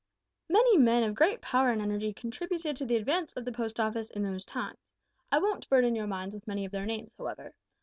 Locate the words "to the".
2.75-2.95